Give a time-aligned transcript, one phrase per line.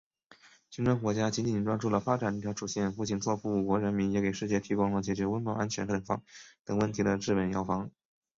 [0.71, 7.91] 金砖国家紧紧抓住发展这条主线，不仅造福五国人民，也给世界提供了解决温饱、安全等问题的治本药方。